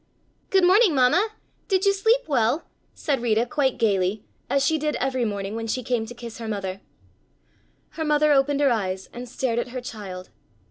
[0.49, 1.29] "Good morning, Mamma!
[1.67, 2.63] Did you sleep well?"
[2.95, 6.47] said Rita quite gayly, as she did every morning when she came to kiss her
[6.47, 6.81] mother.
[7.89, 10.29] Her mother opened her eyes and stared at her child.